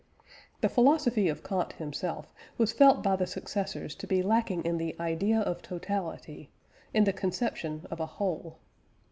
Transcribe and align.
The 0.61 0.67
philosophy 0.67 1.27
of 1.29 1.43
Kant 1.43 1.73
himself 1.73 2.33
was 2.57 2.73
felt 2.73 3.03
by 3.03 3.15
the 3.15 3.27
successors 3.27 3.93
to 3.97 4.07
be 4.07 4.23
lacking 4.23 4.63
in 4.65 4.79
the 4.79 4.95
idea 4.99 5.41
of 5.41 5.61
totality 5.61 6.49
in 6.91 7.03
the 7.03 7.13
conception 7.13 7.85
of 7.91 7.99
a 7.99 8.07
whole. 8.07 8.57